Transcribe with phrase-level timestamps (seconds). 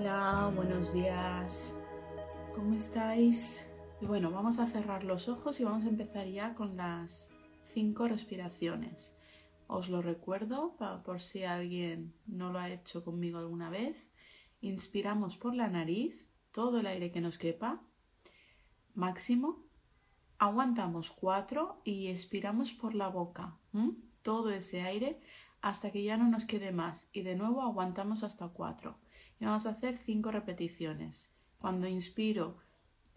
[0.00, 1.76] Hola, buenos días.
[2.54, 3.68] ¿Cómo estáis?
[4.00, 7.32] Y bueno, vamos a cerrar los ojos y vamos a empezar ya con las
[7.74, 9.18] cinco respiraciones.
[9.66, 14.08] Os lo recuerdo por si alguien no lo ha hecho conmigo alguna vez.
[14.60, 17.82] Inspiramos por la nariz todo el aire que nos quepa,
[18.94, 19.64] máximo.
[20.38, 23.58] Aguantamos cuatro y expiramos por la boca
[24.22, 25.20] todo ese aire
[25.60, 27.10] hasta que ya no nos quede más.
[27.12, 28.96] Y de nuevo aguantamos hasta cuatro.
[29.40, 31.32] Y vamos a hacer cinco repeticiones.
[31.58, 32.58] Cuando inspiro,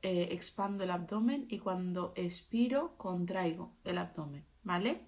[0.01, 4.45] eh, expando el abdomen y cuando expiro, contraigo el abdomen.
[4.63, 5.07] ¿Vale?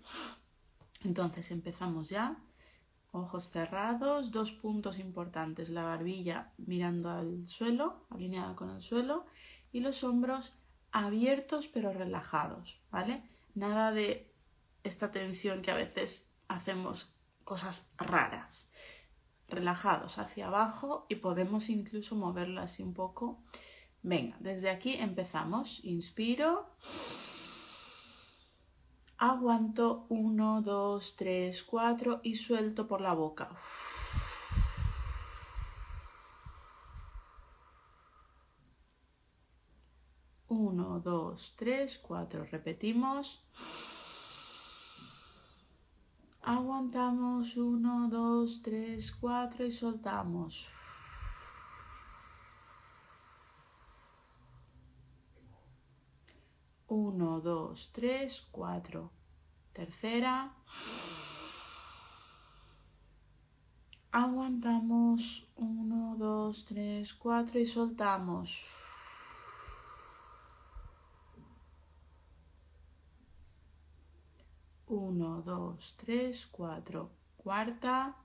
[1.03, 2.37] Entonces empezamos ya.
[3.11, 9.27] Ojos cerrados, dos puntos importantes, la barbilla mirando al suelo, alineada con el suelo,
[9.71, 10.53] y los hombros
[10.91, 13.23] abiertos pero relajados, ¿vale?
[13.53, 14.31] Nada de
[14.83, 18.71] esta tensión que a veces hacemos cosas raras
[19.53, 23.43] relajados hacia abajo y podemos incluso moverlo así un poco.
[24.01, 25.83] Venga, desde aquí empezamos.
[25.85, 26.69] Inspiro.
[29.17, 33.49] Aguanto 1, 2, 3, 4 y suelto por la boca.
[40.49, 42.45] 1, 2, 3, 4.
[42.51, 43.45] Repetimos.
[46.43, 50.69] Aguantamos 1, 2, 3, 4 y soltamos.
[56.95, 59.09] Uno, dos, tres, cuatro.
[59.73, 60.53] Tercera.
[64.11, 65.47] Aguantamos.
[65.55, 68.92] Uno, dos, tres, cuatro y soltamos.
[75.43, 77.11] 1, 2, 3, 4.
[77.35, 78.15] Cuarta.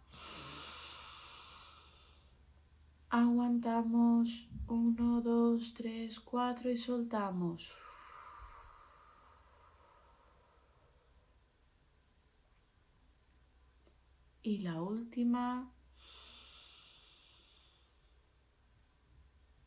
[3.11, 7.75] Aguantamos 1, 2, 3, 4 y soltamos.
[14.43, 15.73] Y la última.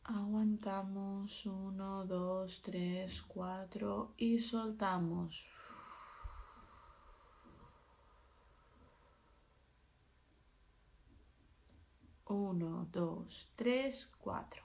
[0.04, 5.46] Aguantamos 1, 2, 3, 4 y soltamos.
[12.32, 14.62] 1, 2, 3, 4.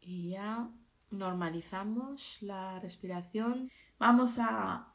[0.00, 0.70] Y ya
[1.10, 3.70] normalizamos la respiración.
[3.98, 4.94] Vamos a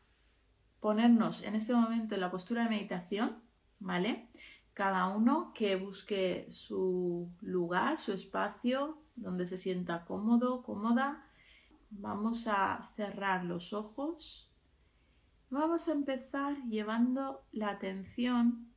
[0.79, 3.41] ponernos en este momento en la postura de meditación,
[3.79, 4.29] ¿vale?
[4.73, 11.25] Cada uno que busque su lugar, su espacio, donde se sienta cómodo, cómoda.
[11.89, 14.51] Vamos a cerrar los ojos.
[15.49, 18.74] Vamos a empezar llevando la atención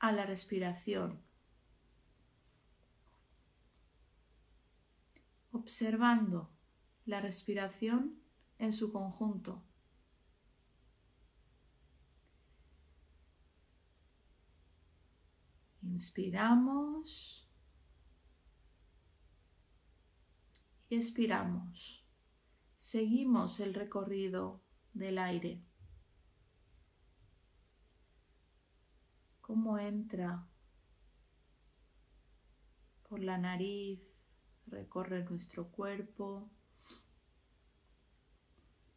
[0.00, 1.20] a la respiración,
[5.52, 6.50] observando
[7.06, 8.20] la respiración
[8.58, 9.62] en su conjunto.
[15.82, 17.48] Inspiramos
[20.88, 22.06] y expiramos.
[22.76, 25.67] Seguimos el recorrido del aire.
[29.48, 30.46] Cómo entra
[33.08, 34.22] por la nariz,
[34.66, 36.50] recorre nuestro cuerpo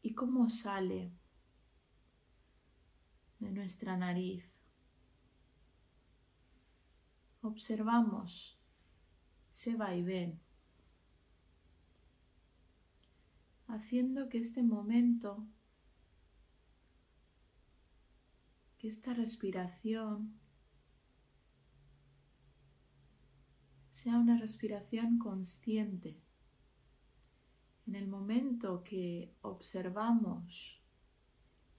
[0.02, 1.14] y cómo sale
[3.40, 4.44] de nuestra nariz.
[7.42, 8.60] Observamos
[9.54, 10.42] ese vaivén,
[13.68, 15.48] haciendo que este momento,
[18.78, 20.41] que esta respiración
[24.02, 26.20] sea una respiración consciente.
[27.86, 30.82] En el momento que observamos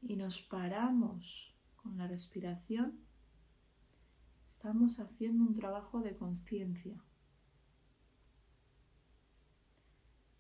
[0.00, 3.00] y nos paramos con la respiración,
[4.48, 6.94] estamos haciendo un trabajo de conciencia.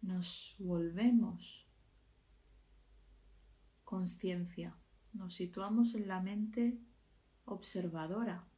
[0.02, 1.66] Nos volvemos
[3.82, 4.76] conciencia,
[5.14, 6.78] nos situamos en la mente
[7.44, 8.51] observadora.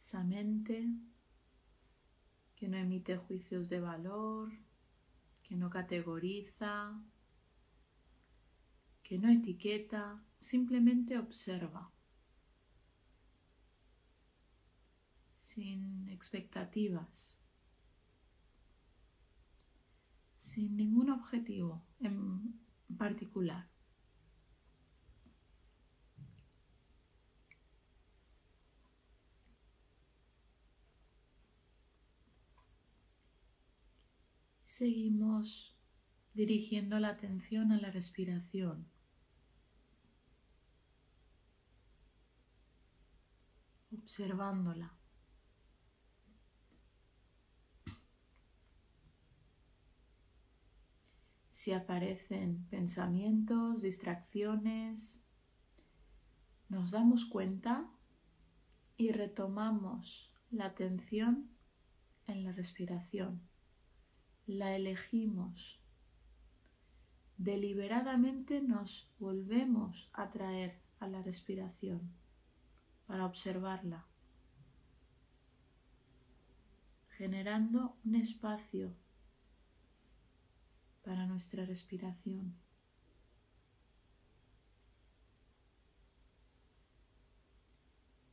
[0.00, 0.88] Esa mente
[2.56, 4.50] que no emite juicios de valor,
[5.42, 6.98] que no categoriza,
[9.02, 11.92] que no etiqueta, simplemente observa,
[15.34, 17.38] sin expectativas,
[20.38, 22.58] sin ningún objetivo en
[22.96, 23.68] particular.
[34.80, 35.76] Seguimos
[36.32, 38.88] dirigiendo la atención a la respiración.
[43.92, 44.96] Observándola.
[51.50, 55.26] Si aparecen pensamientos, distracciones,
[56.70, 57.86] nos damos cuenta
[58.96, 61.50] y retomamos la atención
[62.26, 63.49] en la respiración.
[64.52, 65.80] La elegimos.
[67.38, 72.00] Deliberadamente nos volvemos a traer a la respiración
[73.06, 74.04] para observarla,
[77.16, 78.92] generando un espacio
[81.04, 82.56] para nuestra respiración.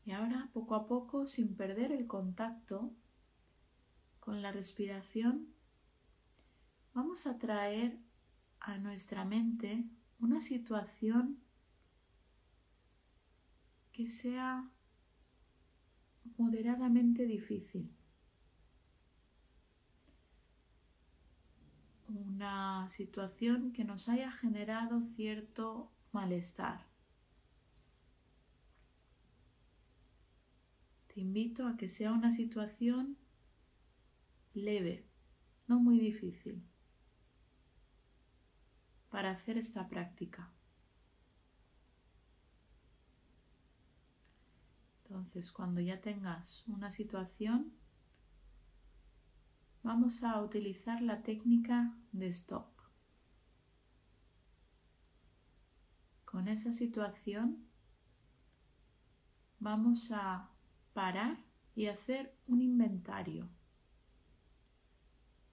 [0.04, 2.92] Y ahora, poco a poco, sin perder el contacto
[4.20, 5.56] con la respiración,
[6.98, 7.96] vamos a traer
[8.60, 9.86] a nuestra mente
[10.20, 11.38] una situación
[13.92, 14.68] que sea
[16.40, 17.96] moderadamente difícil.
[22.08, 26.88] Una situación que nos haya generado cierto malestar.
[31.14, 33.18] Te invito a que sea una situación
[34.56, 35.06] leve,
[35.68, 36.64] no muy difícil,
[39.10, 40.52] para hacer esta práctica.
[45.04, 47.74] Entonces, cuando ya tengas una situación,
[49.84, 52.68] vamos a utilizar la técnica de stop.
[56.26, 57.66] Con esa situación
[59.60, 60.50] vamos a
[60.94, 61.38] parar
[61.74, 63.48] y hacer un inventario.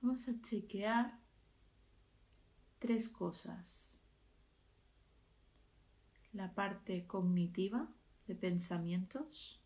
[0.02, 1.23] Vamos a chequear
[2.84, 3.98] tres cosas.
[6.34, 7.88] La parte cognitiva
[8.26, 9.62] de pensamientos,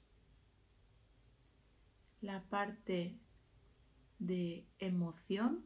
[2.20, 3.18] la parte
[4.20, 5.64] de emoción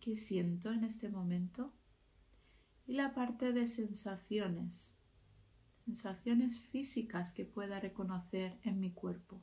[0.00, 1.72] que siento en este momento
[2.86, 4.98] y la parte de sensaciones
[5.86, 9.40] sensaciones físicas que pueda reconocer en mi cuerpo.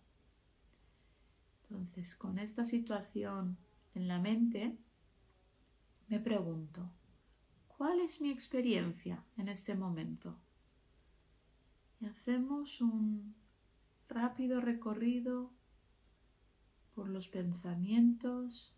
[1.63, 3.57] Entonces, con esta situación
[3.95, 4.77] en la mente,
[6.09, 6.89] me pregunto,
[7.67, 10.37] ¿cuál es mi experiencia en este momento?
[12.01, 13.35] Y hacemos un
[14.07, 15.51] rápido recorrido
[16.95, 18.75] por los pensamientos,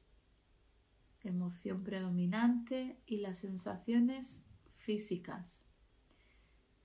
[1.22, 5.66] emoción predominante y las sensaciones físicas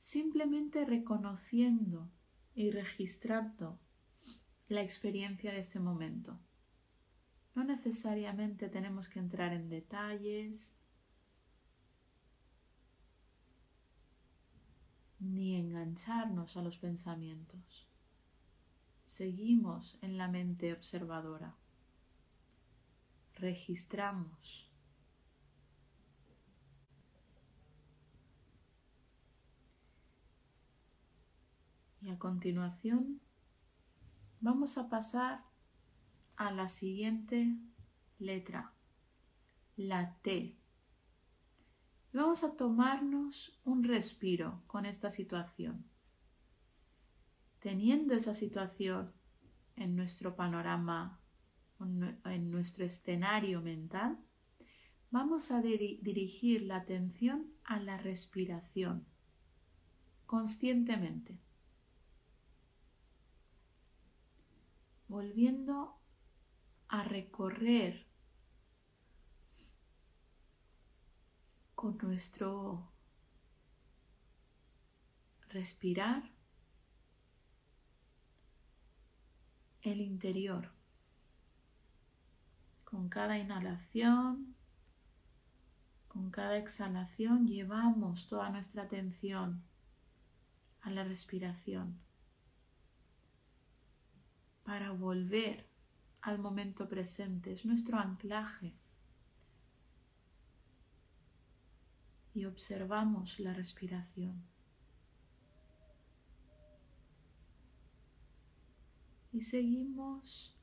[0.06, 2.08] simplemente reconociendo
[2.54, 3.80] y registrando
[4.68, 6.38] la experiencia de este momento.
[7.56, 10.78] No necesariamente tenemos que entrar en detalles
[15.18, 17.88] ni engancharnos a los pensamientos.
[19.06, 21.56] Seguimos en la mente observadora.
[23.36, 24.70] Registramos
[32.06, 33.20] Y a continuación
[34.40, 35.42] vamos a pasar
[36.36, 37.56] a la siguiente
[38.18, 38.72] letra,
[39.76, 40.56] la T.
[42.12, 45.84] Vamos a tomarnos un respiro con esta situación.
[47.60, 49.12] Teniendo esa situación
[49.76, 51.20] en nuestro panorama,
[52.24, 54.18] en nuestro escenario mental,
[55.10, 59.04] vamos a dirigir la atención a la respiración
[60.26, 61.40] conscientemente.
[65.08, 65.94] volviendo
[66.96, 68.06] a recorrer
[71.74, 72.90] con nuestro
[75.50, 76.22] respirar
[79.82, 80.70] el interior.
[82.84, 84.56] Con cada inhalación,
[86.08, 89.62] con cada exhalación llevamos toda nuestra atención
[90.80, 92.00] a la respiración
[94.64, 95.75] para volver
[96.26, 98.74] al momento presente, es nuestro anclaje.
[102.34, 104.42] Y observamos la respiración.
[109.32, 110.58] Y seguimos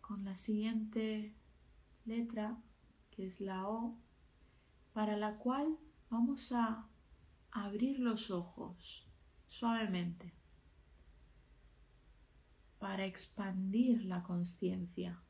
[0.00, 1.34] con la siguiente
[2.04, 2.56] letra,
[3.10, 3.98] que es la O,
[4.92, 5.76] para la cual
[6.08, 6.88] vamos a
[7.50, 9.08] abrir los ojos
[9.48, 10.39] suavemente
[12.80, 15.22] para expandir la conciencia,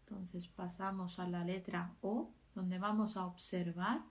[0.00, 4.02] Entonces pasamos a la letra O, donde vamos a observar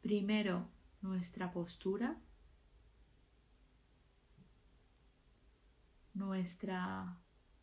[0.00, 0.66] primero
[1.02, 2.18] nuestra postura,
[6.14, 7.16] nuestra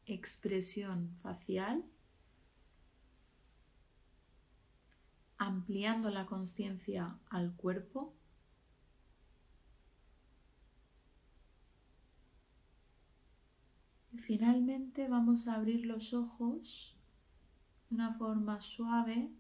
[0.06, 1.84] expresión facial,
[5.38, 8.14] ampliando la conciencia al cuerpo.
[14.12, 16.98] Y finalmente vamos a abrir los ojos
[17.90, 19.32] de una forma suave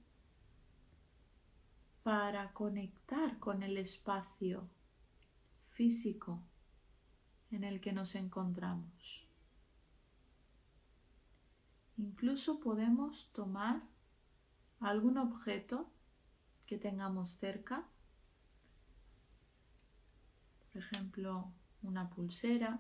[2.03, 4.70] para conectar con el espacio
[5.74, 6.41] físico
[7.51, 9.27] en el que nos encontramos.
[11.98, 13.82] Incluso podemos tomar
[14.79, 15.91] algún objeto
[16.65, 17.86] que tengamos cerca,
[20.72, 21.51] por ejemplo,
[21.82, 22.79] una pulsera,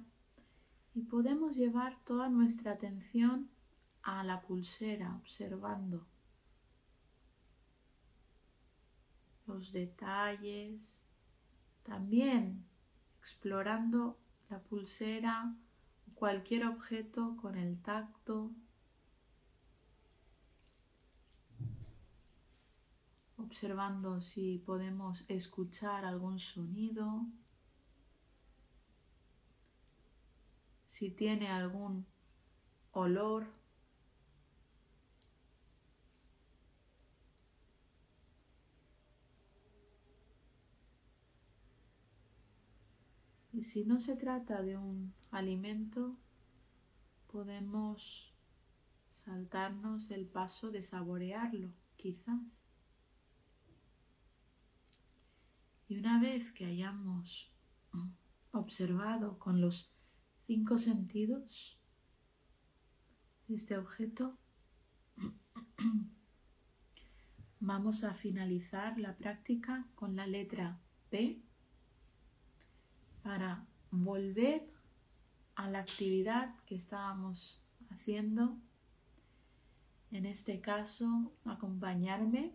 [0.97, 3.51] y podemos llevar toda nuestra atención
[4.01, 6.07] a la pulsera, observando
[9.45, 11.05] los detalles,
[11.83, 12.65] también
[13.19, 14.17] explorando
[14.49, 15.53] la pulsera
[16.15, 18.49] cualquier objeto con el tacto,
[23.37, 27.27] observando si podemos escuchar algún sonido,
[30.97, 32.07] si tiene algún
[32.91, 33.45] olor.
[43.53, 46.17] Y si no se trata de un alimento,
[47.27, 48.33] podemos
[49.11, 52.65] saltarnos el paso de saborearlo, quizás.
[55.87, 57.53] Y una vez que hayamos
[58.51, 59.96] observado con los
[60.47, 61.77] cinco sentidos
[63.49, 64.37] este objeto,
[67.59, 70.77] vamos a finalizar la práctica con la letra
[71.09, 71.41] P
[73.23, 74.69] para volver
[75.55, 78.57] a la actividad que estábamos haciendo.
[80.11, 82.53] En este caso, acompañarme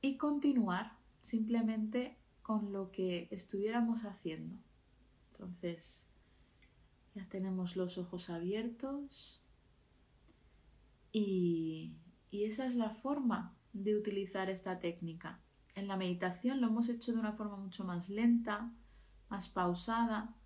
[0.00, 4.56] y continuar simplemente con lo que estuviéramos haciendo.
[5.32, 6.08] Entonces,
[7.18, 9.42] ya tenemos los ojos abiertos
[11.12, 11.96] y,
[12.30, 15.40] esa es la forma de utilizar esta técnica.
[15.74, 18.70] En la meditación lo hemos hecho de una forma mucho más lenta,
[19.28, 20.36] más pausada,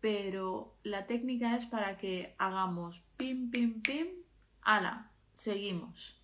[0.00, 4.06] pero la técnica es para que hagamos pim, pim, pim,
[4.62, 6.20] ala, seguimos.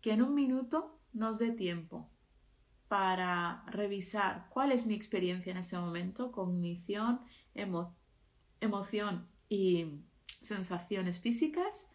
[0.00, 2.08] Que en un minuto nos dé tiempo
[2.86, 7.20] para revisar cuál es mi experiencia en este momento, cognición,
[7.54, 8.01] emoción
[9.48, 9.86] y
[10.26, 11.90] sensaciones físicas.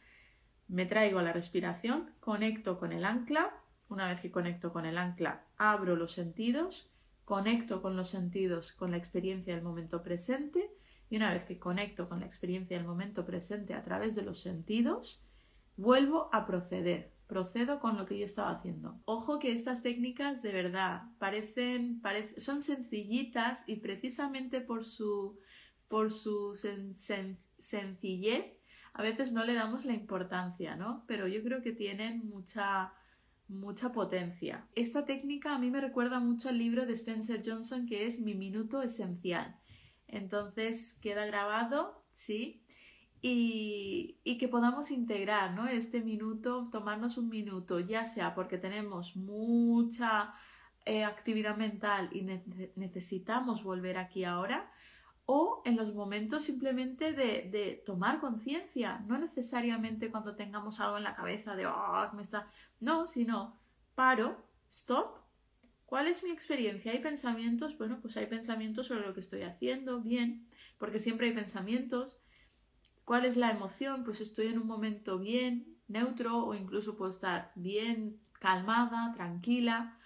[0.67, 3.61] Me traigo a la respiración, conecto con el ancla.
[3.89, 6.91] Una vez que conecto con el ancla, abro los sentidos
[7.27, 10.71] conecto con los sentidos, con la experiencia del momento presente
[11.09, 14.39] y una vez que conecto con la experiencia del momento presente a través de los
[14.39, 15.25] sentidos,
[15.75, 17.11] vuelvo a proceder.
[17.27, 19.01] Procedo con lo que yo estaba haciendo.
[19.03, 22.01] Ojo que estas técnicas de verdad parecen,
[22.37, 25.37] son sencillitas y precisamente por su,
[25.87, 26.55] por su
[27.57, 28.57] sencillez
[28.97, 31.03] a veces no le damos la importancia, ¿no?
[31.05, 32.93] Pero yo creo que tienen mucha,
[33.47, 34.67] mucha potencia.
[34.73, 38.33] Esta técnica a mí me recuerda mucho al libro de Spencer Johnson que es Mi
[38.33, 39.55] Minuto Esencial.
[40.07, 42.63] Entonces queda grabado, ¿sí?
[43.21, 45.67] Y, que podamos integrar ¿no?
[45.67, 50.33] este minuto, tomarnos un minuto, ya sea porque tenemos mucha
[50.85, 52.21] eh, actividad mental y
[52.75, 54.71] necesitamos volver aquí ahora,
[55.29, 61.03] o en los momentos simplemente de, de tomar conciencia, no necesariamente cuando tengamos algo en
[61.03, 62.47] la cabeza de, oh, me está,
[62.79, 63.59] no, sino
[63.93, 65.17] paro, stop,
[65.85, 66.93] ¿cuál es mi experiencia?
[66.93, 67.77] ¿Hay pensamientos?
[67.77, 72.19] Bueno, pues hay pensamientos sobre lo que estoy haciendo, bien, porque siempre hay pensamientos.
[73.03, 74.05] ¿Cuál es la emoción?
[74.05, 79.96] Pues estoy en un momento bien, neutro o incluso puedo estar bien, calmada, tranquila.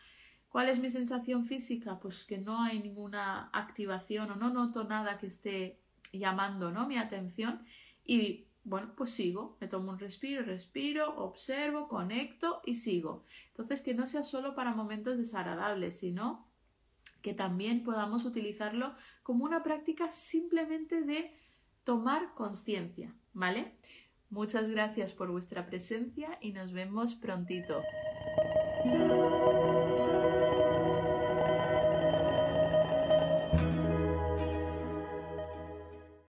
[0.51, 1.98] ¿Cuál es mi sensación física?
[2.00, 5.79] Pues que no hay ninguna activación o no noto nada que esté
[6.12, 6.88] llamando ¿no?
[6.88, 7.65] mi atención
[8.03, 13.24] y bueno, pues sigo, me tomo un respiro, respiro, observo, conecto y sigo.
[13.48, 16.48] Entonces que no sea solo para momentos desagradables, sino
[17.22, 18.93] que también podamos utilizarlo
[19.24, 21.34] como una práctica simplemente de
[21.86, 23.77] tomar conciencia, ¿vale?
[24.29, 27.81] Muchas gracias por vuestra presencia y nos vemos prontito.